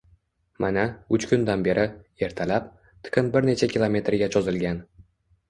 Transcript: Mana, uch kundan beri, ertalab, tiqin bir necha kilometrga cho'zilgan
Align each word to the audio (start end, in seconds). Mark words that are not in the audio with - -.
Mana, 0.63 0.85
uch 1.17 1.27
kundan 1.33 1.65
beri, 1.67 1.83
ertalab, 2.29 2.71
tiqin 3.09 3.31
bir 3.37 3.47
necha 3.51 3.71
kilometrga 3.77 4.33
cho'zilgan 4.39 4.83